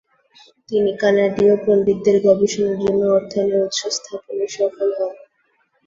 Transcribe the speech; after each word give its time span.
তিনি 0.69 0.91
কানাডীয় 0.99 1.55
পন্ডিতদের 1.65 2.17
গবেষণার 2.25 2.77
জন্য 2.83 3.01
অর্থায়নের 3.11 3.61
উৎস 3.63 3.81
স্থাপনে 3.97 4.45
সফল 4.49 4.89
হন। 4.97 5.13